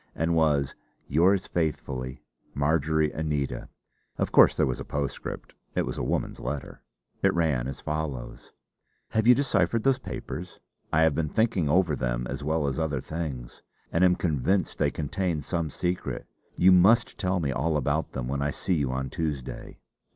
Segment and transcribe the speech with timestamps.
[0.15, 0.73] And was
[1.07, 2.23] "yours faithfully,
[2.55, 3.69] 'Marjory Anita.'"
[4.17, 6.81] Of course there was a postscript it was a woman's letter!
[7.21, 8.51] It ran as follows:
[9.09, 10.59] "Have you deciphered those papers?
[10.91, 13.61] I have been thinking over them as well as other things,
[13.91, 16.25] and I am convinced they contain some secret.
[16.57, 19.77] You must tell me all about them when I see you on Tuesday.